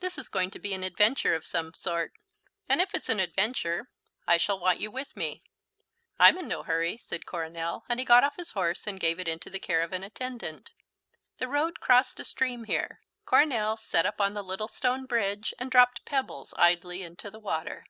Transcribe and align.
"This 0.00 0.18
is 0.18 0.28
going 0.28 0.50
to 0.50 0.58
be 0.58 0.74
an 0.74 0.84
adventure 0.84 1.34
of 1.34 1.46
some 1.46 1.72
sort, 1.72 2.12
and 2.68 2.82
if 2.82 2.94
it's 2.94 3.08
an 3.08 3.18
adventure 3.18 3.88
I 4.26 4.36
shall 4.36 4.58
want 4.60 4.80
you 4.80 4.90
with 4.90 5.16
me." 5.16 5.44
"I'm 6.18 6.36
in 6.36 6.46
no 6.46 6.62
hurry," 6.62 6.98
said 6.98 7.24
Coronel, 7.24 7.82
and 7.88 7.98
he 7.98 8.04
got 8.04 8.22
off 8.22 8.36
his 8.36 8.50
horse 8.50 8.86
and 8.86 9.00
gave 9.00 9.18
it 9.18 9.28
into 9.28 9.48
the 9.48 9.58
care 9.58 9.80
of 9.80 9.94
an 9.94 10.04
attendant. 10.04 10.72
The 11.38 11.48
road 11.48 11.80
crossed 11.80 12.20
a 12.20 12.24
stream 12.24 12.64
here. 12.64 13.00
Coronel 13.24 13.78
sat 13.78 14.04
up 14.04 14.20
on 14.20 14.34
the 14.34 14.44
little 14.44 14.68
stone 14.68 15.06
bridge 15.06 15.54
and 15.58 15.70
dropped 15.70 16.04
pebbles 16.04 16.52
idly 16.58 17.02
into 17.02 17.30
the 17.30 17.40
water. 17.40 17.86